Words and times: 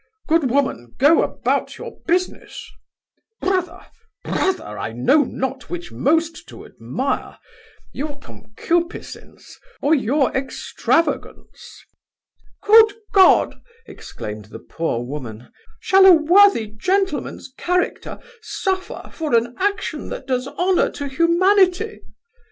Good 0.27 0.49
woman, 0.49 0.95
go 0.97 1.21
about 1.21 1.77
your 1.77 1.99
business 2.07 2.67
Brother, 3.39 3.85
brother, 4.23 4.79
I 4.79 4.93
know 4.93 5.23
not 5.23 5.69
which 5.69 5.91
most 5.91 6.47
to 6.49 6.65
admire; 6.65 7.37
your 7.93 8.17
concupissins, 8.19 9.59
or 9.79 9.93
your 9.93 10.35
extravagance!' 10.35 11.83
'Good 12.63 12.93
God 13.13 13.61
(exclaimed 13.85 14.45
the 14.45 14.57
poor 14.57 15.05
woman) 15.05 15.51
shall 15.79 16.07
a 16.07 16.11
worthy 16.13 16.65
gentleman's 16.65 17.53
character 17.55 18.17
suffer 18.41 19.07
for 19.13 19.35
an 19.35 19.53
action 19.59 20.09
that 20.09 20.25
does 20.25 20.47
honour 20.47 20.89
to 20.93 21.07
humanity? 21.09 22.01